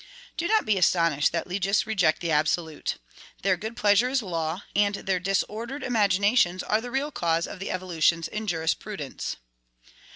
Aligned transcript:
Do 0.35 0.47
not 0.47 0.65
be 0.65 0.79
astonished 0.79 1.31
that 1.31 1.45
legists 1.45 1.85
reject 1.85 2.21
the 2.21 2.31
absolute. 2.31 2.97
Their 3.43 3.55
good 3.55 3.77
pleasure 3.77 4.09
is 4.09 4.23
law, 4.23 4.63
and 4.75 4.95
their 4.95 5.19
disordered 5.19 5.83
imaginations 5.83 6.63
are 6.63 6.81
the 6.81 6.89
real 6.89 7.11
cause 7.11 7.45
of 7.45 7.59
the 7.59 7.69
EVOLUTIONS 7.69 8.27
in 8.27 8.47
jurisprudence. 8.47 9.35